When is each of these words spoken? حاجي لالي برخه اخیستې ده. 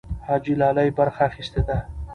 حاجي 0.27 0.53
لالي 0.61 0.85
برخه 0.97 1.21
اخیستې 1.29 1.61
ده. 1.67 1.77